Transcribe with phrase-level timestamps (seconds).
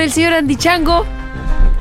[0.00, 1.06] el señor Andy Chango.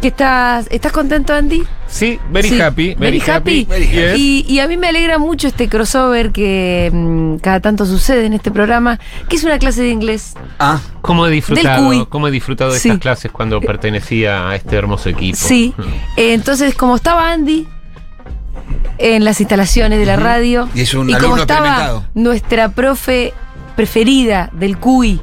[0.02, 1.62] Que estás, ¿Estás contento, Andy?
[1.88, 2.96] Sí, very Sí, happy.
[2.96, 3.66] Very happy.
[3.66, 4.18] Yes.
[4.18, 8.32] Y, y a mí me alegra mucho este crossover que mm, cada tanto sucede en
[8.32, 10.36] este programa, que es una clase de inglés.
[10.58, 12.88] Ah, ¿Cómo he disfrutado, cómo he disfrutado de Sí.
[12.88, 15.38] estas clases cuando pertenecía a este hermoso equipo?
[15.38, 15.74] Sí.
[16.16, 17.68] Eh, entonces, como estaba Andy
[19.00, 23.34] en las instalaciones de la radio, Y es un como estaba nuestra profe
[23.76, 25.22] preferida del CUI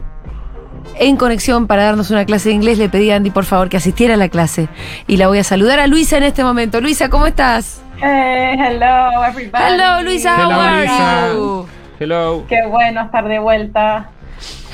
[0.98, 3.77] en conexión para darnos una clase de inglés, le pedí a Andy, por favor, que
[3.77, 4.68] asistiera a la clase.
[5.06, 6.80] Y la voy a saludar a Luisa en este momento.
[6.80, 7.82] Luisa, ¿cómo estás?
[7.98, 9.64] Hey, hello everybody.
[9.64, 11.66] Hello, Luisa, how Hello, are you?
[11.98, 12.45] Hello.
[12.48, 14.10] Qué bueno estar de vuelta.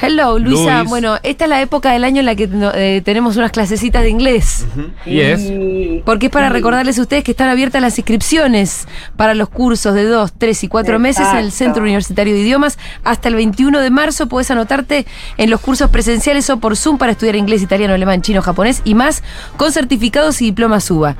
[0.02, 0.78] Hello, Luisa.
[0.80, 0.90] Luis.
[0.90, 4.02] Bueno, esta es la época del año en la que no- eh, tenemos unas clasecitas
[4.02, 4.66] de inglés.
[5.06, 5.40] Yes.
[5.40, 9.94] Y- Porque es para recordarles a ustedes que están abiertas las inscripciones para los cursos
[9.94, 11.52] de 2, 3 y 4 meses en el.
[11.52, 12.78] Centro Universitario de Idiomas.
[13.04, 17.12] Hasta el 21 de marzo puedes anotarte en los cursos presenciales o por Zoom para
[17.12, 19.22] estudiar inglés, italiano, alemán, chino, japonés y más
[19.56, 21.14] con certificados y diplomas UBA.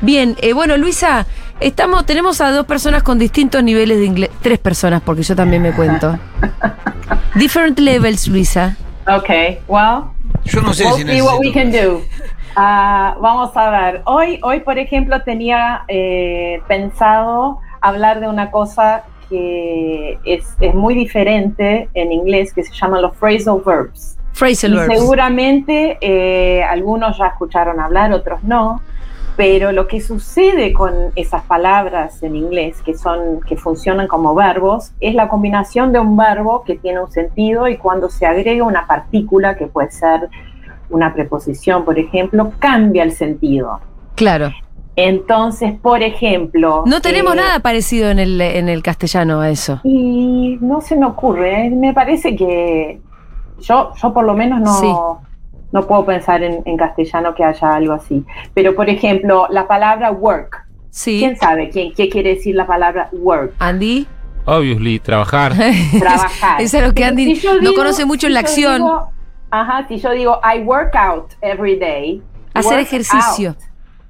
[0.00, 1.26] Bien, eh, bueno, Luisa,
[1.58, 4.30] estamos, tenemos a dos personas con distintos niveles de inglés.
[4.42, 6.16] Tres personas, porque yo también me cuento.
[7.34, 8.76] Different levels, Luisa.
[9.06, 10.12] Okay, well,
[10.44, 12.02] yo no sé we'll si see what we can do.
[12.56, 14.02] Ah, vamos a ver.
[14.04, 20.94] Hoy, hoy, por ejemplo, tenía eh, pensado hablar de una cosa que es, es muy
[20.94, 24.16] diferente en inglés, que se llaman los phrasal verbs.
[24.32, 24.98] Phrasal Y verbs.
[24.98, 28.80] seguramente eh, algunos ya escucharon hablar, otros no.
[29.38, 34.90] Pero lo que sucede con esas palabras en inglés, que son, que funcionan como verbos,
[34.98, 38.88] es la combinación de un verbo que tiene un sentido y cuando se agrega una
[38.88, 40.28] partícula, que puede ser
[40.90, 43.78] una preposición, por ejemplo, cambia el sentido.
[44.16, 44.50] Claro.
[44.96, 46.82] Entonces, por ejemplo.
[46.84, 49.80] No tenemos eh, nada parecido en el, en el castellano a eso.
[49.84, 51.70] Y no se me ocurre, ¿eh?
[51.70, 53.00] me parece que
[53.60, 55.27] yo, yo por lo menos no, Sí.
[55.72, 58.24] No puedo pensar en, en castellano que haya algo así.
[58.54, 61.18] Pero por ejemplo, la palabra work, Sí.
[61.20, 63.52] ¿quién sabe quién, qué quiere decir la palabra work?
[63.58, 64.06] Andy.
[64.46, 65.52] Obviously, trabajar.
[65.98, 66.60] Trabajar.
[66.62, 68.46] Eso es lo que Pero Andy si yo no digo- conoce mucho en la si
[68.46, 68.76] acción.
[68.82, 69.10] digo-
[69.50, 72.22] ajá, si yo digo I work out every day.
[72.54, 73.50] Hacer work ejercicio.
[73.50, 73.58] out.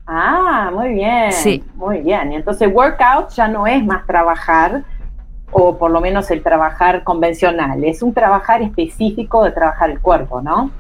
[0.06, 1.32] Ah, muy bien.
[1.32, 1.62] Sí.
[1.74, 2.32] Muy bien.
[2.32, 4.84] Y entonces workout ya no es más trabajar,
[5.50, 10.40] o por lo menos el trabajar convencional, es un trabajar específico de trabajar el cuerpo,
[10.40, 10.70] ¿no?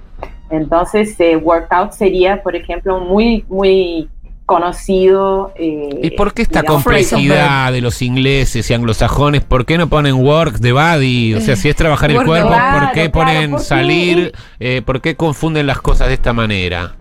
[0.50, 4.08] Entonces, eh, workout sería, por ejemplo, muy, muy
[4.46, 5.52] conocido.
[5.56, 9.42] eh, ¿Y por qué esta digamos, complejidad de los ingleses y anglosajones?
[9.44, 11.34] ¿Por qué no ponen work de body?
[11.34, 13.66] O sea, si es trabajar el cuerpo, ¿por qué claro, ponen ¿por qué?
[13.66, 14.32] salir?
[14.58, 16.96] Eh, ¿Por qué confunden las cosas de esta manera?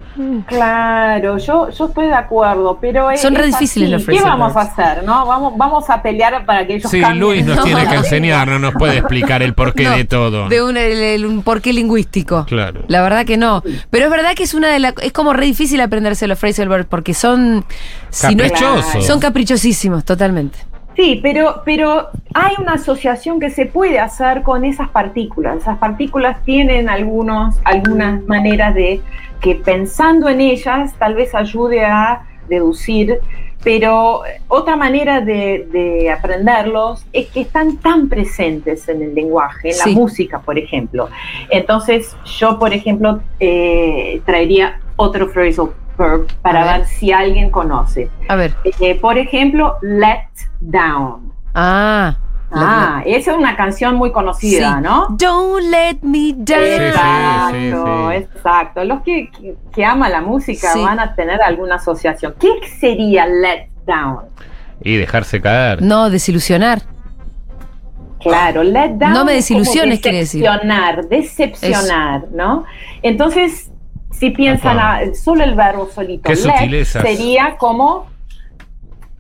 [0.48, 4.06] Claro, yo, yo estoy de acuerdo, pero es, Son re es difíciles así.
[4.12, 5.26] los ¿Qué vamos a hacer, no?
[5.26, 7.20] Vamos, vamos a pelear para que ellos Sí, cambien.
[7.20, 7.64] Luis nos No.
[7.64, 10.50] tiene que enseñar, no nos puede explicar el porqué No, de todo.
[10.50, 12.46] De un, el- el- un porqué lingüístico.
[12.46, 12.82] Claro.
[12.88, 13.64] La verdad que no.
[13.90, 14.94] Pero es verdad que es una de las.
[15.02, 17.66] Es como re difícil aprenderse los phrasal verbs porque son.
[18.10, 19.06] si no es- Caprichosos.
[19.06, 20.60] son caprichosísimos, totalmente.
[20.98, 25.58] Sí, pero, pero hay una asociación que se puede hacer con esas partículas.
[25.58, 29.00] Esas partículas tienen algunos, algunas maneras de
[29.40, 33.20] que pensando en ellas tal vez ayude a deducir,
[33.64, 39.76] pero otra manera de, de aprenderlos es que están tan presentes en el lenguaje, en
[39.76, 39.94] Sí.
[39.94, 41.10] la música, por ejemplo.
[41.52, 46.78] Entonces, yo, por ejemplo, eh, traería otro phrasal verb para ver.
[46.80, 48.10] ver si alguien conoce.
[48.30, 48.56] A ver.
[48.80, 50.22] Eh, por ejemplo, Let
[50.60, 51.32] Down.
[51.54, 52.18] Ah.
[52.50, 54.82] Ah, esa es una canción muy conocida, Sí.
[54.82, 55.08] ¿no?
[55.18, 56.58] Don't let me down.
[56.64, 58.24] Exacto, sí, sí.
[58.24, 58.84] exacto.
[58.86, 60.82] Los que, que, que aman la música Sí.
[60.82, 62.36] van a tener alguna asociación.
[62.40, 64.20] ¿Qué sería Let Down?
[64.82, 65.82] Y dejarse caer.
[65.82, 66.84] No, desilusionar.
[68.22, 69.14] Claro, let down.
[69.14, 70.42] No me desilusiones, quiere decir.
[70.42, 72.64] Decepcionar, decepcionar, ¿no?
[73.04, 73.72] Entonces,
[74.12, 77.02] si piensan a- solo el verbo solito, Qué let sutilezas.
[77.04, 78.08] sería como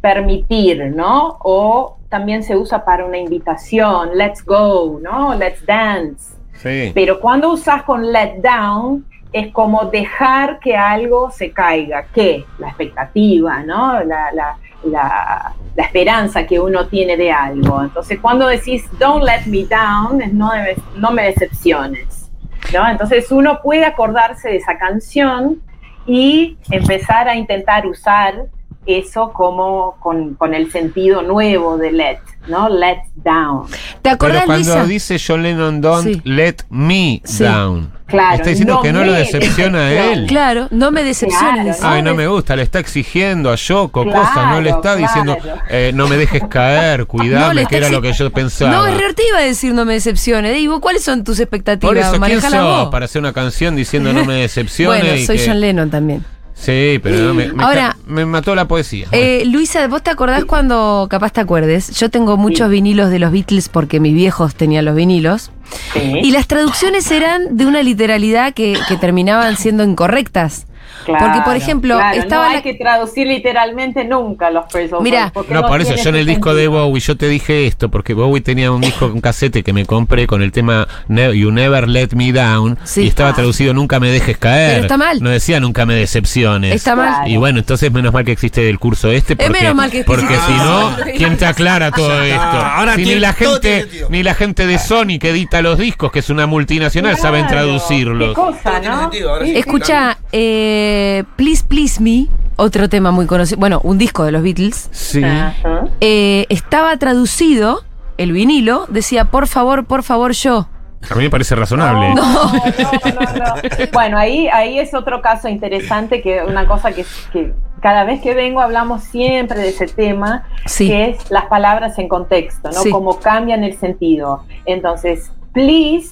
[0.02, 1.38] permitir, ¿no?
[1.44, 5.36] O también se usa para una invitación, let's go, ¿no?
[5.36, 6.36] Let's dance.
[6.54, 6.92] Sí.
[6.94, 12.06] Pero cuando usas con let down, es como dejar que algo se caiga.
[12.14, 12.46] ¿Qué?
[12.60, 14.02] La expectativa, ¿no?
[14.04, 17.84] La, la- la- la esperanza que uno tiene de algo.
[17.84, 22.30] Entonces, cuando decís don't let me down, es no, debes- no me decepciones.
[22.74, 22.88] ¿no?
[22.90, 25.62] Entonces, uno puede acordarse de esa canción
[26.06, 28.46] y empezar a intentar usar
[28.88, 32.70] eso como con, con el sentido nuevo de let, ¿no?
[32.70, 33.68] Let down.
[33.68, 34.86] ¿Te Pero acordás, cuando Luisa?
[34.86, 36.22] dice John Lennon, don't Sí.
[36.24, 37.44] let me Sí.
[37.44, 37.92] down.
[38.08, 40.14] Claro, Está diciendo no que no lo me decepciona a decepciona.
[40.14, 40.28] él.
[40.28, 41.76] Claro, no me decepciones.
[41.78, 41.90] Claro.
[41.90, 41.96] ¿no?
[41.98, 44.98] Ay, no me gusta, le está exigiendo a Yoko Claro, cosas, no le está claro.
[45.00, 45.38] diciendo,
[45.70, 48.72] eh, no me dejes caer, No, cuidame, le que era lo que yo pensaba.
[48.72, 50.54] No, es te iba a decir no me decepciones.
[50.56, 51.90] Digo, ¿cuáles son tus expectativas?
[51.90, 55.02] Por eso, ¿quién sos para hacer una canción diciendo no me decepciones?
[55.02, 56.24] Bueno, y soy que- John Lennon también.
[56.60, 59.08] Sí, pero no, me, me, Ahora- me mató la poesía.
[59.12, 61.92] Eh, Luisa, ¿vos te acordás cuando, capaz te acuerdes?
[61.98, 65.52] Yo tengo muchos vinilos de los Beatles porque mis viejos tenían los vinilos.
[65.94, 70.67] Sí, Y las traducciones eran de una literalidad que, que terminaban siendo incorrectas.
[71.06, 75.32] Porque, por ejemplo, claro, estaba no hay la- que traducir literalmente nunca los Phrasal Mira,
[75.34, 76.68] porque no, por eso yo en el disco de.
[76.68, 80.28] Bowie yo te dije esto, porque Bowie tenía un disco, un casete que me compré
[80.28, 83.04] con el tema Ne- You Never Let Me Down Sí.
[83.04, 83.34] y estaba Ah.
[83.36, 84.72] traducido Nunca me dejes caer.
[84.74, 85.22] Pero está mal.
[85.24, 86.76] No decía Nunca me decepciones.
[86.76, 87.08] Está mal.
[87.16, 87.30] Claro.
[87.30, 90.36] Y bueno, entonces menos mal que existe el curso este, porque, menos mal que porque
[90.46, 90.98] si no, Ah.
[91.16, 92.38] ¿quién te aclara todo esto?
[92.42, 96.20] ahora Si ni la gente, ni la gente de Sony que edita los discos, que
[96.20, 98.30] es una multinacional, saben traducirlos.
[98.30, 99.10] Qué cosa, ¿no?
[99.44, 100.87] Escucha, eh,
[101.36, 105.24] Please Please Me, otro tema muy conocido, bueno, un disco de los Beatles, Sí.
[105.24, 105.86] Ajá.
[106.02, 107.82] eh, estaba traducido,
[108.18, 110.68] el vinilo, decía, por favor, por favor, yo.
[111.10, 112.14] A mí me parece razonable.
[112.16, 113.54] No, no, no, no.
[113.94, 118.34] Bueno, ahí, ahí es otro caso interesante, que una cosa que, que cada vez que
[118.34, 120.88] vengo hablamos siempre de ese tema, Sí.
[120.88, 122.82] que es las palabras en contexto, ¿no?
[122.82, 122.90] Sí.
[122.90, 124.44] Cómo cambian el sentido.
[124.66, 126.10] Entonces, please,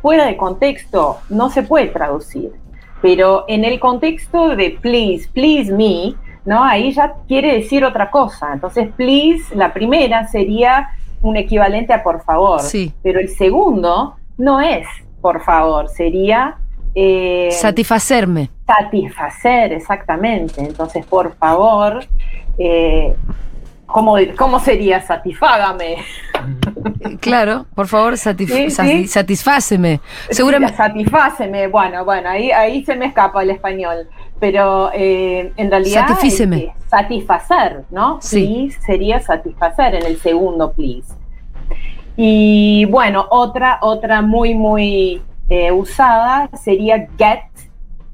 [0.00, 2.52] fuera de contexto, no se puede traducir.
[3.02, 6.14] Pero en el contexto de please, please me,
[6.44, 6.62] ¿no?
[6.64, 8.52] Ahí ya quiere decir otra cosa.
[8.52, 10.90] Entonces, please, la primera sería
[11.22, 12.60] un equivalente a por favor.
[12.60, 12.92] Sí.
[13.02, 14.86] Pero el segundo no es
[15.20, 16.56] por favor, sería
[16.94, 18.50] eh, Satisfacerme.
[18.66, 20.60] satisfacer, exactamente.
[20.62, 22.04] Entonces, por favor,
[22.58, 23.14] eh,
[23.92, 25.96] ¿cómo, cómo sería satisfágame?
[27.20, 29.06] Claro, por favor, satisf- Sí, sa- sí.
[29.06, 30.00] satisfáceme.
[30.30, 30.76] Seguramente.
[30.76, 31.66] Satisfáceme.
[31.68, 34.08] Bueno, bueno, ahí, ahí se me escapa el español.
[34.38, 36.06] Pero eh, en realidad.
[36.08, 36.74] Satisfíceme.
[36.88, 38.18] satisfacer, ¿no?
[38.22, 38.44] Sí.
[38.70, 41.12] Please sería satisfacer en el segundo please.
[42.16, 47.40] Y bueno, otra, otra muy, muy eh, usada sería get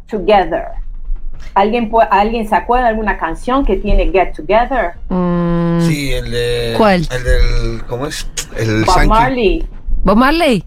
[0.08, 0.66] together.
[1.54, 4.92] ¿Alguien, ¿Alguien se acuerda de alguna canción que tiene get together?
[5.08, 6.74] Mm, Sí, el de.
[6.76, 7.06] ¿Cuál?
[7.10, 7.84] El del.
[7.86, 8.28] ¿Cómo es?
[8.56, 9.08] El Bob Sankey.
[9.08, 9.66] Marley.
[10.02, 10.64] ¿Bob Marley?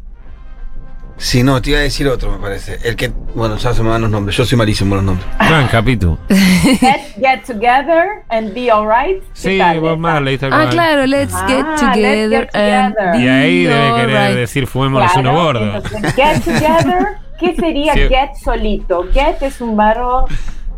[1.18, 2.78] Sí, no, te iba a decir otro, me parece.
[2.88, 3.10] El que.
[3.36, 4.38] Bueno, ya se me van los nombres.
[4.38, 5.28] Yo soy malísimo en los nombres.
[5.50, 6.18] Gran capítulo.
[6.30, 9.22] Get, get together and be alright.
[9.22, 9.98] ¿Qué Sí, tal Bob?
[9.98, 10.38] Marley.
[10.38, 12.30] tal Ah, claro, let's Ah, get let's together.
[12.30, 13.20] get and together.
[13.22, 14.38] Y ahí be debe querer alright.
[14.38, 15.76] decir fumémonos Claro, uno gordo.
[15.76, 17.08] entonces, get together,
[17.38, 18.00] ¿qué sería Sí.
[18.08, 19.06] get solito?
[19.12, 20.26] Get es un verbo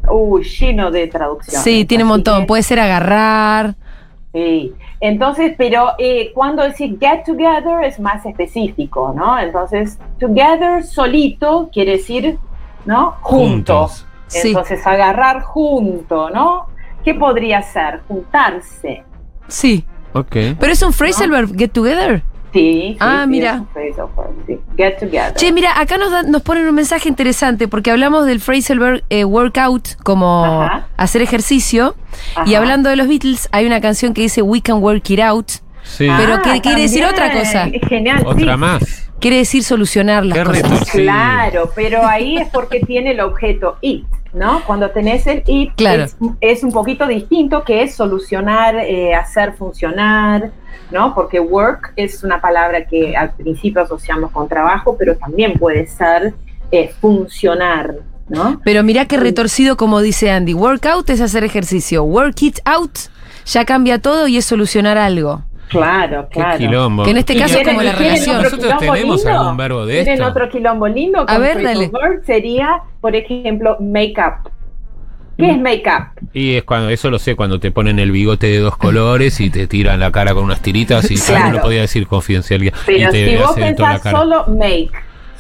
[0.10, 1.62] uy, lleno de traducción.
[1.62, 2.46] Sí, tiene un montón.
[2.46, 3.76] Puede ser agarrar.
[4.34, 4.74] Sí.
[5.00, 9.38] Entonces, pero eh, cuando decir get together es más específico, ¿no?
[9.40, 12.38] Entonces, together solito quiere decir,
[12.86, 13.16] ¿no?
[13.22, 13.92] Juntos.
[13.92, 14.06] Juntos.
[14.28, 14.50] Sí.
[14.50, 16.68] Entonces, agarrar junto, ¿no?
[17.04, 18.02] ¿Qué podría ser?
[18.08, 19.04] Juntarse.
[19.48, 19.86] Sí.
[20.14, 20.36] Ok.
[20.60, 22.24] Pero es un phrasal verb, get together.
[22.54, 22.92] Sí.
[22.94, 23.64] sí, Ah, sí, mira.
[24.46, 24.60] sí.
[24.78, 25.34] Get together.
[25.36, 29.04] Che, mira, acá nos, dan- nos ponen un mensaje interesante porque hablamos del phrasal verb
[29.10, 30.88] eh, workout como Ajá.
[30.98, 31.96] hacer ejercicio.
[32.46, 35.50] Y hablando de los Beatles, hay una canción que dice We can work it out.
[35.84, 36.08] Sí.
[36.18, 37.68] Pero que quiere decir otra cosa.
[37.88, 38.24] Genial.
[38.26, 38.60] Otra sí.
[38.60, 39.11] más.
[39.22, 40.92] Quiere decir solucionar las Qué cosas.
[40.92, 44.62] Claro, pero ahí es porque tiene el objeto it, ¿no?
[44.66, 46.04] Cuando tenés el it, Claro.
[46.04, 50.52] es, es un poquito distinto que es solucionar, eh, hacer funcionar,
[50.90, 51.14] ¿no?
[51.16, 56.34] Porque work es una palabra que al principio asociamos con trabajo, pero también puede ser
[56.72, 57.94] eh, funcionar,
[58.28, 58.60] ¿no?
[58.64, 60.54] Pero mirá qué retorcido como dice Andy.
[60.54, 62.04] Workout es hacer ejercicio.
[62.04, 62.98] Work it out
[63.46, 65.44] ya cambia todo y es solucionar algo.
[65.72, 66.58] Claro, Qué claro.
[66.58, 67.04] quilombo.
[67.04, 68.36] Que en este ¿Y caso es como la y relación.
[68.38, 69.40] otro Nosotros tenemos lindo?
[69.40, 70.26] algún verbo de ¿Quieren esto.
[70.28, 71.26] otro quilombo lindo?
[71.28, 71.90] A ver, dale.
[71.90, 72.26] verb?
[72.26, 74.52] Sería, por ejemplo, make up.
[75.38, 76.28] ¿Qué es make up?
[76.34, 79.50] Y es cuando, eso lo sé, cuando te ponen el bigote de dos colores y
[79.50, 81.46] te tiran la cara con unas tiritas y Claro.
[81.48, 82.64] no lo podía decir confidencial.
[82.64, 84.92] y Pero te si vos pensás solo make,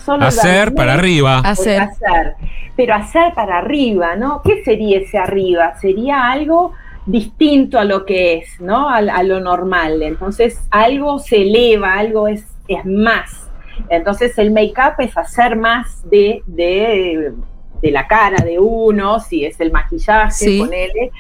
[0.04, 1.40] solo Hacer la para make, arriba.
[1.40, 1.82] Hacer.
[1.82, 2.34] hacer.
[2.76, 4.42] Pero hacer para arriba, ¿no?
[4.44, 5.74] ¿Qué sería ese arriba?
[5.80, 6.72] Sería algo
[7.06, 8.90] distinto a lo que es, ¿no?
[8.90, 10.02] A, a lo normal.
[10.04, 13.50] Entonces, algo se eleva, algo es, es más.
[13.90, 17.34] Entonces, el make-up es hacer más de, de,
[17.82, 20.60] de la cara de uno, si es el maquillaje, Sí.
[20.60, 21.12] ponele.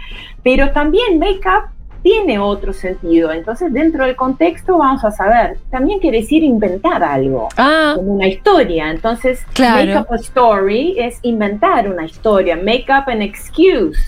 [0.43, 1.69] Pero también make-up
[2.03, 3.31] tiene otro sentido.
[3.31, 8.27] Entonces, dentro del contexto vamos a saber, también quiere decir inventar algo Ah, como una
[8.27, 8.89] historia.
[8.91, 9.85] Entonces, Claro.
[9.85, 12.55] make up a story es inventar una historia.
[12.55, 13.99] Make up an excuse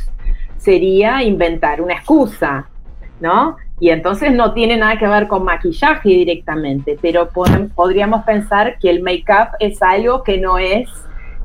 [0.63, 2.67] sería inventar una excusa,
[3.19, 3.57] ¿no?
[3.79, 8.89] Y entonces no tiene nada que ver con maquillaje directamente, pero pod- podríamos pensar que
[8.89, 10.87] el make-up es algo que no es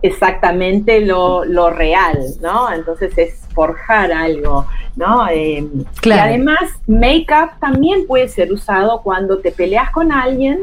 [0.02, 2.72] exactamente lo, lo real, ¿no?
[2.72, 5.26] Entonces es forjar algo, ¿no?
[5.28, 5.66] Eh,
[6.00, 6.30] Claro.
[6.30, 10.60] Y además, make-up también puede ser usado cuando te peleas con alguien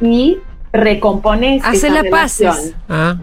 [0.00, 0.38] y
[0.72, 2.40] recompones esa las paces.
[2.40, 2.74] relación.
[2.90, 3.16] Ah,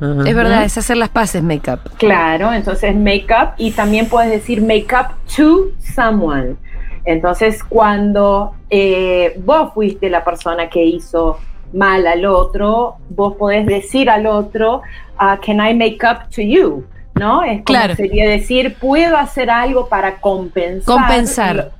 [0.00, 0.28] ajá.
[0.28, 1.80] Es verdad, es hacer las paces make-up.
[1.98, 6.56] Claro, entonces make-up y también puedes decir make-up to someone.
[7.04, 11.38] Entonces, cuando eh, vos fuiste la persona que hizo
[11.72, 14.82] mal al otro, vos podés decir al otro,
[15.18, 16.84] ah, can I make up to you?
[17.14, 17.42] ¿No?
[17.42, 17.94] Es como Claro.
[17.96, 20.94] sería decir, puedo hacer algo para compensar.
[20.96, 21.72] Compensar.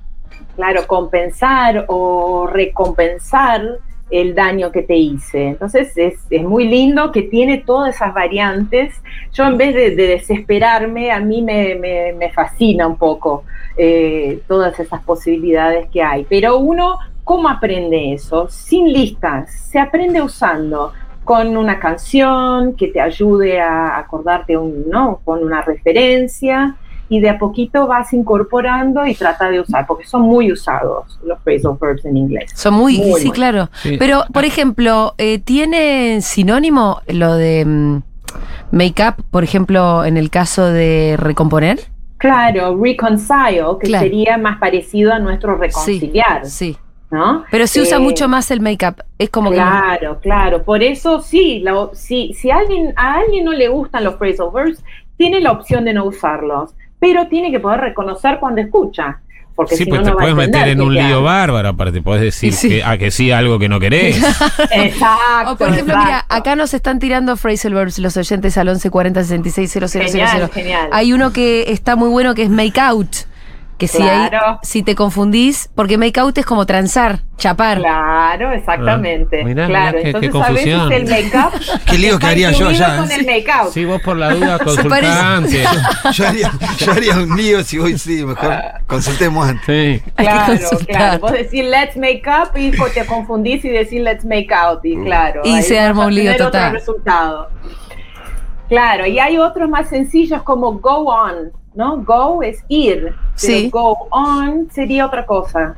[0.57, 3.63] Claro, compensar o recompensar
[4.11, 5.49] el daño que te hice.
[5.49, 8.95] Entonces es, es muy lindo que tiene todas esas variantes.
[9.33, 13.45] Yo en vez de, de desesperarme, a mí me, me- me fascina un poco
[13.77, 16.27] eh, todas esas posibilidades que hay.
[16.29, 18.49] Pero uno, ¿cómo aprende eso?
[18.49, 20.93] Sin listas, se aprende usando
[21.25, 25.21] con una canción que te ayude a acordarte un, ¿no?
[25.25, 26.75] con una referencia
[27.11, 31.39] y de a poquito vas incorporando y trata de usar, porque son muy usados los
[31.41, 32.53] phrasal verbs en inglés.
[32.55, 33.35] Son muy, Muy, sí, muy.
[33.35, 33.69] claro.
[33.83, 33.97] Sí.
[33.99, 38.03] Pero, por ejemplo, eh, ¿tiene sinónimo lo de mm,
[38.71, 41.81] make-up, por ejemplo, en el caso de recomponer?
[42.19, 44.05] Claro, reconcile, que Claro.
[44.05, 46.77] sería más parecido a nuestro reconciliar, Sí.
[47.11, 47.45] ¿no?
[47.51, 49.03] Pero se usa Eh, mucho más el make-up.
[49.19, 49.57] Es como que.
[49.57, 50.63] Claro, claro.
[50.63, 54.85] Por eso sí, la si, si alguien, a alguien no le gustan los phrasal verbs,
[55.17, 59.19] tiene la opción de no usarlos, pero tiene que poder reconocer cuando escucha.
[59.57, 62.01] Porque Sí, si pues no, te no puedes meter en un te lío bárbaro, aparte
[62.01, 62.69] podés decir Sí.
[62.69, 64.17] que, a que sí algo que no querés.
[64.71, 65.53] Exacto.
[65.53, 66.35] O por ejemplo, mira, exacto.
[66.35, 69.89] acá nos están tirando phrasal verbs los oyentes al 11 40 66 000.
[69.89, 70.89] Genial, genial.
[70.93, 73.09] Hay uno que está muy bueno que es make out.
[73.81, 74.59] Que si, Claro.
[74.63, 77.79] si te confundís, porque make out es como transar, chapar.
[77.79, 79.41] Claro, exactamente.
[79.41, 81.81] Ah, mirá, claro, mirá, qué- qué entonces a veces el make-up.
[81.87, 83.15] Qué lío que haría yo allá, Con ¿eh?
[83.15, 83.73] el make-out.
[83.73, 85.65] Sí, vos por la duda parece- consultante.
[86.13, 88.53] Yo haría, yo haría un lío si voy, sí, mejor
[88.87, 90.03] consultemos antes.
[90.03, 90.11] Sí.
[90.15, 91.19] Claro, claro.
[91.21, 94.85] Vos decís let's make up y co- te confundís y decís let's make out.
[94.85, 95.41] Y claro.
[95.43, 96.73] Y se arma un lío tener otro total.
[96.75, 97.49] resultado.
[98.69, 101.99] Claro, y hay otros más sencillos como go on, ¿no?
[102.03, 103.15] Go es ir.
[103.15, 103.71] Pero Sí.
[103.71, 105.77] go on sería otra cosa.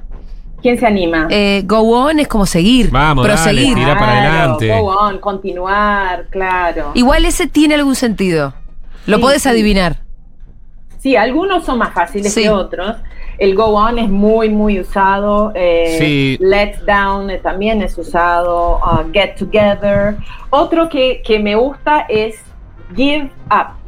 [0.60, 1.26] ¿Quién se anima?
[1.30, 3.74] Eh, go on es como seguir, Vamos, dale, proseguir.
[3.74, 4.68] tira para adelante.
[4.68, 6.92] Go on, continuar, claro.
[6.94, 8.54] Igual ese tiene algún sentido.
[9.06, 9.48] Lo Sí, sí.
[9.48, 9.96] adivinar.
[10.98, 12.42] Sí, algunos son más fáciles Sí.
[12.42, 12.96] que otros.
[13.38, 15.50] El go on es muy, muy usado.
[15.56, 16.36] eh, Sí.
[16.40, 18.76] Let down eh, también es usado.
[18.78, 20.16] uh, get together.
[20.50, 22.36] Otro que, que me gusta es
[22.94, 23.81] give up.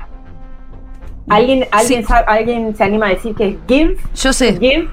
[1.29, 2.09] ¿Alguien, alguien, Sí.
[2.09, 3.97] sabe- ¿Alguien se anima a decir que es give?
[4.15, 4.59] Yo sé.
[4.59, 4.89] Give,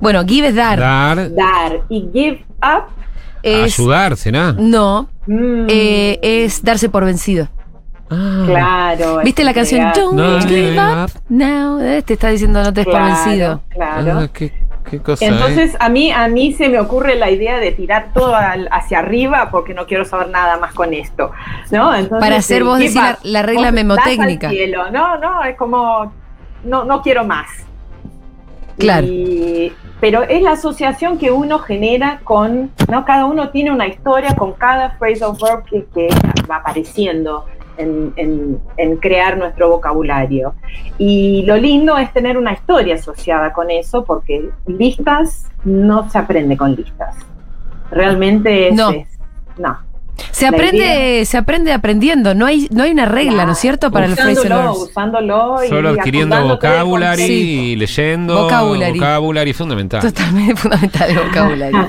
[0.00, 0.78] Bueno, give es dar.
[0.78, 1.80] Dar, dar.
[1.88, 2.84] Y give up,
[3.42, 4.52] Es, ayudarse, ¿no?
[4.54, 7.48] no, mm, eh, es darse por vencido.
[8.14, 8.42] Ah.
[8.46, 9.20] claro.
[9.24, 9.90] ¿Viste la canción.
[9.94, 11.80] Don't No, give up now?
[11.80, 13.62] Eh, Te está diciendo no te des por Claro, vencido.
[13.70, 14.18] Claro.
[14.20, 14.52] Ah, qué,
[14.88, 15.24] qué cosa.
[15.24, 15.28] ¿eh?
[15.28, 18.98] Entonces a mí a mí se me ocurre la idea de tirar todo al- hacia
[19.00, 21.30] arriba porque no quiero saber nada más con esto,
[21.70, 21.94] ¿no?
[21.94, 24.48] Entonces, Para hacer eh, vos decir la- regla memotécnica.
[24.48, 24.90] das al cielo.
[24.90, 26.12] No, no, es como
[26.64, 27.48] no no quiero más.
[28.78, 29.06] Claro.
[29.06, 33.04] Y- pero es la asociación que uno genera con, ¿no?
[33.04, 36.08] Cada uno tiene una historia con cada phrasal verb que, que
[36.50, 37.44] va apareciendo
[37.76, 40.54] en, en- en crear nuestro vocabulario.
[40.98, 46.56] Y lo lindo es tener una historia asociada con eso, porque listas no se aprende
[46.56, 47.16] con listas.
[47.90, 48.90] Realmente es, No.
[48.90, 49.08] es-
[49.58, 49.78] no.
[50.30, 52.34] Se La aprende, se aprende aprendiendo.
[52.34, 53.90] No hay, no hay una regla, ¿no es cierto?
[53.90, 58.42] Para el phrasal usándolo, usándolo y Solo adquiriendo vocabulary y leyendo.
[58.44, 58.98] Vocabulary.
[58.98, 60.00] Vocabulary fundamental.
[60.02, 61.88] Totalmente fundamental el vocabulario.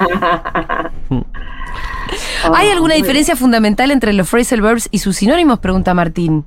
[2.53, 5.59] ¿Hay alguna diferencia fundamental entre los phrasal verbs y sus sinónimos?
[5.59, 6.45] Pregunta Martín.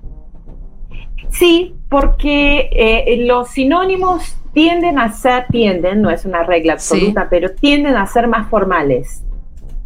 [1.31, 7.51] Sí, porque eh, los sinónimos tienden a ser, tienden, no es una regla absoluta, pero
[7.51, 9.23] tienden a ser más formales.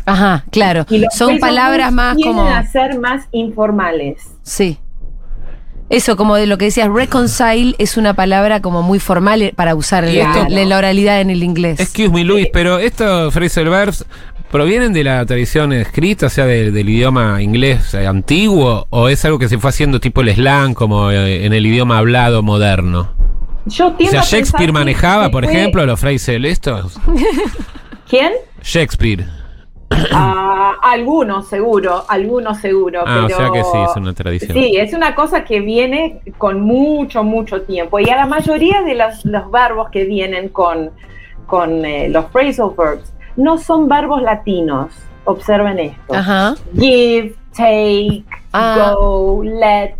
[0.06, 0.86] Ajá, claro.
[0.88, 2.48] Y los Son palabras más tienden como.
[2.48, 4.22] a ser más informales.
[4.42, 4.78] Sí.
[5.88, 10.04] Eso, como de lo que decías, reconcile es una palabra como muy formal para usar
[10.04, 11.80] en la, la oralidad en el inglés.
[11.80, 14.06] Excuse me, Luis, pero estos phrasal verbs
[14.50, 19.24] provienen de la tradición escrita, o sea, del- del idioma inglés eh, antiguo, o es
[19.24, 23.12] algo que se fue haciendo tipo el slang, como eh, en el idioma hablado moderno?
[23.66, 26.98] Yo O sea, Shakespeare manejaba, que por ejemplo, los phrasal estos.
[28.08, 28.32] ¿Quién?
[28.62, 29.26] Shakespeare.
[30.12, 33.02] Ah, algunos seguro, algunos seguro.
[33.06, 34.52] Ah, o sea que sí, es una tradición.
[34.52, 37.98] Sí, es una cosa que viene con mucho, mucho tiempo.
[37.98, 40.90] Y a la mayoría de los, los verbos que vienen con,
[41.46, 44.92] con eh, los phrasal verbs no son verbos latinos.
[45.24, 46.14] Observen esto.
[46.14, 46.54] Ajá.
[46.74, 48.92] Give, take, Ah.
[48.94, 49.94] go, let.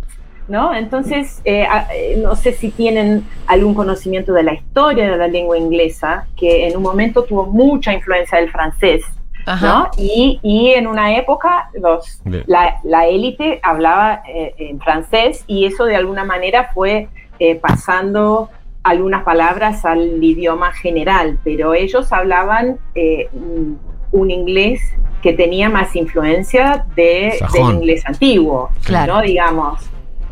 [0.47, 0.73] ¿No?
[0.73, 5.27] Entonces, eh, a- eh, no sé si tienen algún conocimiento de la historia de la
[5.27, 9.03] lengua inglesa, que en un momento tuvo mucha influencia del francés.
[9.45, 9.65] Ajá.
[9.67, 9.89] ¿no?
[9.97, 15.85] Y, y en una época los, la, la élite hablaba eh, en francés y eso
[15.85, 17.07] de alguna manera fue
[17.39, 18.49] eh, pasando
[18.83, 23.29] algunas palabras al idioma general, pero ellos hablaban eh,
[24.11, 24.81] un, inglés
[25.21, 29.15] que tenía más influencia de, del inglés antiguo, Claro.
[29.17, 29.21] ¿no?
[29.21, 29.87] digamos,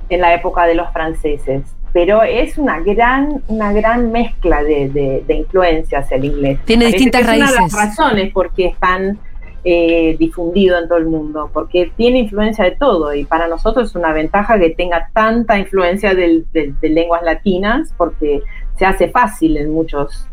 [0.10, 1.62] en la época de los franceses.
[1.94, 6.60] Pero es una gran, una gran mezcla de, de- de influencias el inglés.
[6.66, 7.74] Tiene distintas que es Una de raíces.
[7.74, 9.20] las razones por qué es tan
[9.64, 13.96] eh, difundido en todo el mundo, porque tiene influencia de todo y para nosotros es
[13.96, 18.42] una ventaja que tenga tanta influencia del- del- de lenguas latinas porque
[18.78, 20.26] se hace fácil en muchos,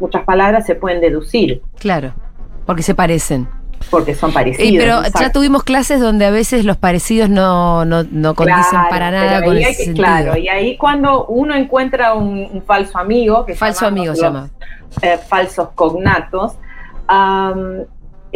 [0.00, 2.12] muchas palabras se pueden deducir Claro.
[2.66, 3.46] Porque se parecen.
[3.90, 4.82] porque son parecidos.
[4.82, 9.10] Pero ya tuvimos clases donde a veces los parecidos no, no, no condicen Claro, para
[9.10, 10.06] nada con ese que- sentido.
[10.06, 14.48] Claro, y ahí cuando uno encuentra un, un falso amigo, que Falso amigo se llama.
[15.02, 16.54] eh, falsos cognatos,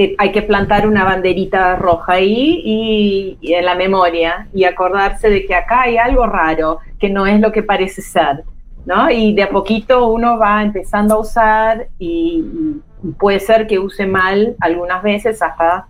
[0.01, 5.29] eh, hay que plantar una banderita roja ahí y, y en la memoria y acordarse
[5.29, 8.45] de que acá hay algo raro, que no es lo que parece ser,
[8.87, 9.11] ¿no?
[9.11, 12.45] Y de a poquito uno va empezando a usar y,
[13.03, 15.89] y puede ser que use mal algunas veces hasta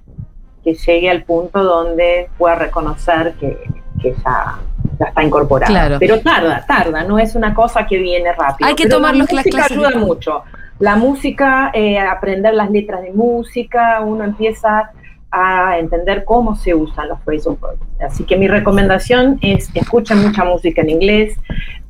[0.65, 3.59] que llegue al punto donde pueda reconocer que,
[4.01, 4.59] que ya,
[4.99, 5.71] ya está incorporado.
[5.73, 5.97] Claro.
[6.01, 8.67] Pero tarda, tarda, no es una cosa que viene rápido.
[8.69, 10.43] Hay que Pero tomar la los- las clases ayuda mucho.
[10.79, 14.91] La música, eh, aprender las letras de música, uno empieza
[15.31, 17.83] a entender cómo se usan los phrasal verbs.
[18.01, 21.37] Así que mi recomendación es escuchen mucha música en inglés,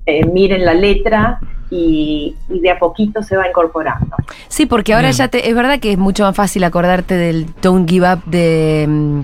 [0.07, 1.39] eh, miren la letra
[1.71, 4.17] y, y de a poquito se va incorporando.
[4.49, 5.19] Sí, porque ahora Bien.
[5.19, 8.87] ya te, es verdad que es mucho más fácil acordarte del Don't Give Up de,
[8.89, 9.21] mm,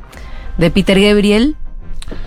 [0.58, 1.56] de Peter Gabriel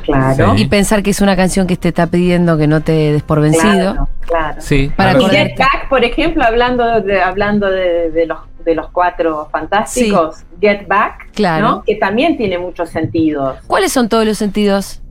[0.04, 0.56] Claro.
[0.56, 0.64] Sí.
[0.64, 3.42] y pensar que es una canción que te está pidiendo que no te des por
[3.42, 3.94] vencido.
[3.94, 4.62] Claro, claro.
[4.62, 5.34] Sí, Para claro.
[5.34, 5.36] Y.
[5.36, 10.88] Get Back, por ejemplo, hablando de, hablando de, de los, de los cuatro fantásticos, Get
[10.88, 11.68] Back, Claro.
[11.68, 11.84] ¿no?
[11.84, 13.58] que también tiene muchos sentidos.
[13.68, 15.02] ¿Cuáles son todos los sentidos?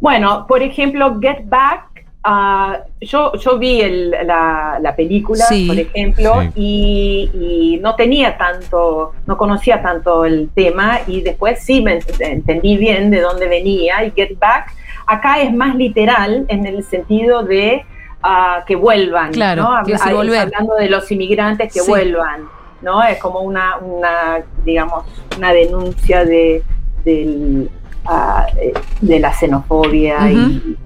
[0.00, 1.91] Bueno, por ejemplo, Get Back,
[2.24, 5.66] ah, yo, yo vi el- la, la película, Sí.
[5.66, 6.50] por ejemplo, Sí.
[6.54, 12.20] y, y no tenía tanto, no conocía tanto el tema, y después sí me ent-
[12.20, 14.72] entendí bien de dónde venía, y Get Back,
[15.06, 17.84] acá es más literal en el sentido de
[18.22, 19.76] ah, que vuelvan, Claro, ¿no?
[19.76, 20.42] Habla-.
[20.42, 21.90] Hablando de los inmigrantes que Sí.
[21.90, 22.42] vuelvan,
[22.80, 23.02] ¿no?
[23.02, 25.04] Es como una, una digamos,
[25.36, 26.62] una denuncia de,
[27.04, 27.68] del,
[28.06, 30.28] ah, eh, de la xenofobia Ujú.
[30.28, 30.32] y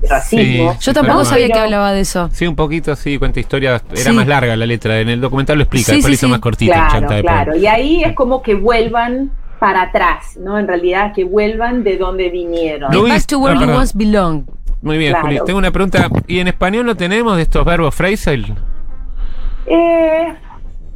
[0.03, 0.73] el racismo.
[0.73, 0.79] Sí.
[0.81, 2.29] Yo tampoco Pero- sabía que hablaba de eso.
[2.33, 3.83] Sí, un poquito así, cuenta historias.
[3.91, 4.13] Era Sí.
[4.13, 5.01] más larga la letra.
[5.01, 6.31] En el documental lo explica, Sí, después sí, lo hizo sí.
[6.31, 6.73] más cortita.
[6.75, 7.57] Claro, chanta de claro.
[7.57, 10.59] Y ahí es como que vuelvan para atrás, ¿no?
[10.59, 12.93] En realidad, que vuelvan de donde vinieron.
[12.93, 14.45] Luis, Back to where ah, you once belong.
[14.83, 15.27] Muy bien, Claro.
[15.27, 15.41] Juli.
[15.47, 16.09] Tengo una pregunta.
[16.27, 18.55] ¿Y en español no tenemos de estos verbos phrasal?
[19.67, 20.35] Eh,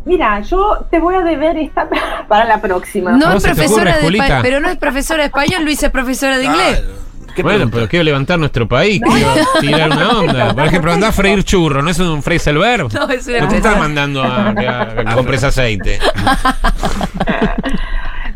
[0.04, 1.88] mira, yo te voy a deber esta
[2.28, 3.12] para la próxima.
[3.12, 4.26] No ¿Cómo es profesora ocurre, de Julita?
[4.38, 6.78] espa- pero no es profesora de español, Luis es profesora de inglés.
[6.80, 7.00] Claro.
[7.34, 7.76] ¿Qué bueno, pregunta?
[7.76, 10.54] pero quiero levantar nuestro país, quiero tirar una onda.
[10.54, 12.92] Por ejemplo, andá a freír churro, ¿no es un phrasal verb?
[12.92, 16.00] No, es una No te estás mandando a que, a- que compres aceite.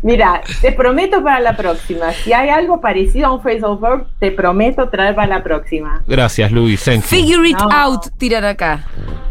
[0.01, 2.11] Mira, te prometo para la próxima.
[2.13, 6.03] Si hay algo parecido a un phrasal verb, te prometo traer para la próxima.
[6.07, 6.83] Gracias, Luis.
[6.83, 7.07] Thank you.
[7.07, 7.69] Figure it No.
[7.71, 8.83] out, tiran acá.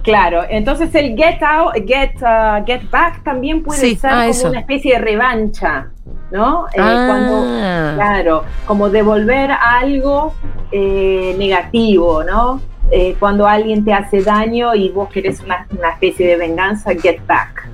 [0.05, 4.31] Claro, entonces el get out, get, uh, get back también puede Sí, ser ah, como
[4.31, 4.49] eso.
[4.51, 5.87] una especie de revancha,
[6.31, 6.67] ¿no?
[6.69, 7.05] Eh, Ah.
[7.09, 10.35] cuando, claro, como devolver algo
[10.73, 12.61] eh, negativo, ¿no?
[12.91, 17.25] Eh, cuando alguien te hace daño y vos querés una, una especie de venganza, get
[17.27, 17.67] back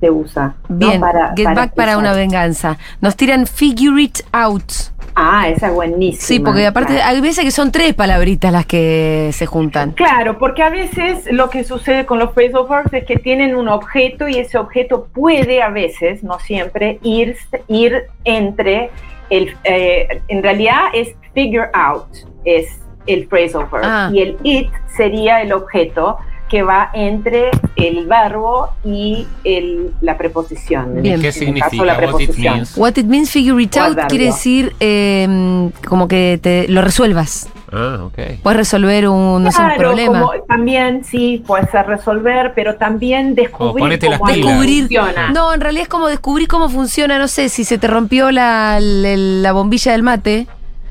[0.00, 0.54] se usa.
[0.68, 0.76] ¿no?
[0.76, 1.00] Bien,
[1.36, 2.78] get back para una venganza.
[3.00, 4.72] Nos tiran figure it out.
[5.14, 6.22] Ah, esa es buenísima.
[6.22, 7.08] Sí, porque aparte claro.
[7.10, 9.92] hay veces que son tres palabritas las que se juntan.
[9.92, 13.68] Claro, porque a veces lo que sucede con los phrasal verbs es que tienen un
[13.68, 17.36] objeto y ese objeto puede a veces, no siempre, ir,
[17.68, 18.90] ir entre
[19.30, 22.06] el, eh, en realidad es figure out,
[22.44, 24.10] es el phrasal verb Ah.
[24.12, 26.18] y el it sería el objeto
[26.50, 31.00] que va entre el verbo y el, la preposición.
[31.00, 31.20] Bien.
[31.20, 31.84] ¿Qué este caso, significa?
[31.84, 32.76] la What it means?
[32.76, 37.48] What it means figure it out quiere decir eh, como que te lo resuelvas.
[37.72, 38.18] Ah, ok.
[38.42, 40.20] Puedes resolver un, no sé, un problema.
[40.22, 44.46] como también sí puede ser resolver, pero también descubrir ponete las cómo pilas.
[44.48, 44.80] Descubrir.
[44.82, 45.30] funciona.
[45.30, 48.80] No, en realidad es como descubrir cómo funciona, no sé, si se te rompió la,
[48.80, 50.48] la, la bombilla del mate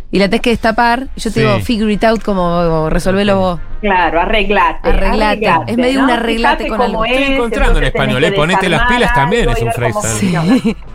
[0.10, 1.08] y la tenés que destapar.
[1.18, 1.40] Yo te Sí.
[1.42, 3.60] digo, figure it out, como resolverlo vos.
[3.82, 4.90] Claro, arreglate.
[4.90, 5.50] Arreglate.
[5.72, 7.06] Es medio un arreglate Fíjate con algo.
[7.06, 10.76] Estoy es, encontrando en español, eh, ponete las pilas también es un freestyle.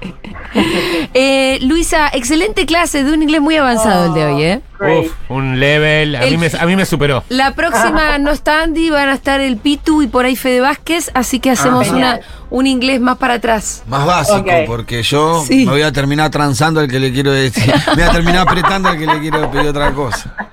[1.14, 4.60] Eh, Luisa, excelente clase de un inglés muy avanzado el de hoy, ¿eh?
[4.78, 5.06] Great.
[5.06, 6.14] Uf, un level.
[6.14, 7.24] A El- mí, me, a mí me superó.
[7.28, 11.10] La próxima no está Andy, van a estar el Pitu y por ahí Fede Vázquez,
[11.14, 12.20] así que hacemos una, genial.
[12.50, 13.82] un inglés más para atrás.
[13.88, 15.64] Más básico, porque yo Sí.
[15.66, 17.72] me voy a terminar transando al que le quiero decir.
[17.88, 20.34] Me voy a terminar apretando al que le quiero pedir otra cosa.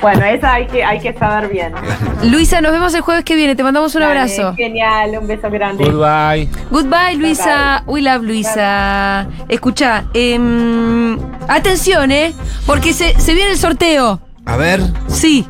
[0.00, 1.72] Bueno, esa hay que, hay que saber bien.
[2.30, 4.54] Luisa, nos vemos el jueves que viene, te mandamos un Dale, abrazo.
[4.56, 5.84] Genial, un beso grande.
[5.84, 6.48] Goodbye.
[6.70, 7.82] Goodbye, Luisa.
[7.86, 9.26] We love Luisa.
[9.48, 12.32] Escucha, em, atención, ¿eh?
[12.66, 14.20] Porque se, se viene el sorteo.
[14.46, 15.46] A ver, Sí.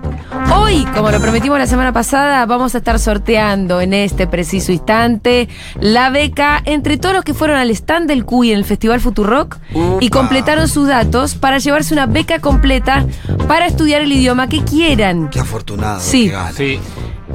[0.54, 5.48] Hoy, como lo prometimos la semana pasada, vamos a estar sorteando en este preciso instante
[5.80, 9.58] la beca entre todos los que fueron al stand del CUI en el Festival Futurock
[10.00, 13.06] y completaron sus datos para llevarse una beca completa
[13.48, 15.28] para estudiar el idioma que quieran.
[15.30, 16.00] qué afortunado.
[16.00, 16.26] Sí.
[16.26, 16.52] que gana.
[16.52, 16.80] Sí.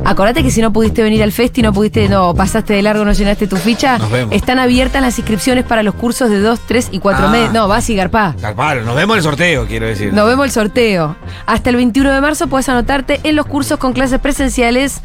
[0.10, 3.12] Acordate que si no pudiste venir al festi, no pudiste, no, pasaste de largo, no
[3.12, 4.34] llenaste tu ficha, Nos vemos.
[4.36, 7.30] están abiertas las inscripciones para los cursos de 2, 3 y 4 Ah.
[7.32, 7.52] meses.
[7.54, 8.34] No, vas y garpá.
[8.56, 10.12] Claro, nos vemos el sorteo, quiero decir.
[10.12, 11.16] Nos vemos el sorteo.
[11.46, 15.02] Hasta el 21 de marzo puedes anotarte en los cursos con clases presenciales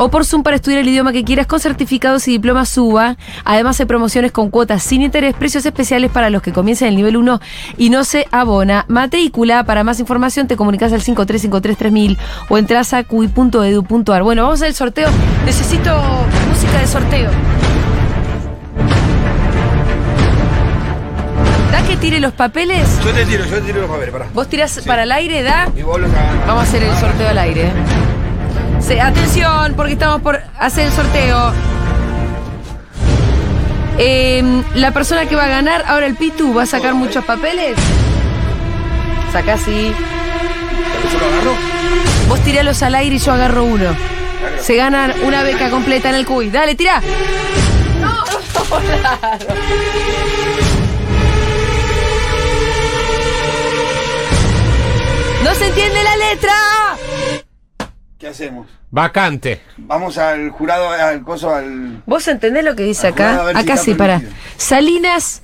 [0.00, 3.16] o por Zoom para estudiar el idioma que quieras con certificados y diplomas SUBA.
[3.44, 7.16] Además hay promociones con cuotas sin interés, precios especiales para los que comiencen el nivel
[7.16, 7.40] 1
[7.76, 8.84] y no se abona.
[8.88, 12.16] Matrícula, para más información te comunicas al 53533000
[12.48, 14.22] o entras a cui.edu.ar.
[14.22, 15.10] Bueno, vamos al sorteo.
[15.44, 15.94] Necesito
[16.48, 17.30] música de sorteo.
[21.70, 22.88] Da que tire los papeles.
[23.04, 24.26] Yo te tiro, yo te tiro los papeles, pará.
[24.32, 25.68] Vós tirás para el aire, da.
[25.76, 26.10] Y vos los.
[26.46, 27.70] Vamos a hacer el sorteo al aire.
[28.80, 31.52] Se- atención, porque estamos por hacer el sorteo.
[33.98, 37.76] Em, la persona que va a ganar, ahora el Pitu, va a sacar muchos papeles.
[39.30, 39.92] Saca así.
[41.12, 41.54] ¿Yo lo agarro?
[42.28, 44.17] Vos tiralos al aire y yo agarro uno.
[44.60, 46.50] Se ganan una beca completa en el CUI.
[46.50, 47.00] Dale, tira.
[48.00, 48.24] No,
[55.44, 56.52] ¡No se entiende la letra!
[58.18, 58.66] ¿Qué hacemos?
[58.90, 59.62] Vacante.
[59.76, 62.02] Vamos al jurado, al coso, al.
[62.04, 63.52] ¿Vos entendés lo que dice acá?
[63.52, 64.20] si acá sí, para.
[64.56, 65.42] Salinas,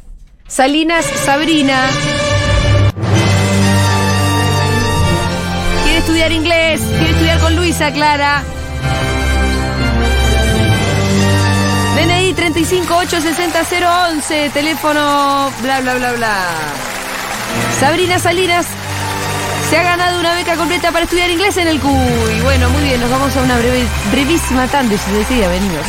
[0.48, 1.88] Salinas, Sabrina.
[5.85, 8.42] Quiere estudiar inglés, quiere estudiar con Luisa, Clara.
[12.55, 16.37] 555-860-011, teléfono, bla, bla, bla, bla.
[17.81, 18.67] Sabrina Salinas
[19.69, 22.40] se ha ganado una beca completa para estudiar inglés en el CUI.
[22.43, 25.85] Bueno, muy bien, nos vamos a una breve, brevísima tanda y si decía, venimos.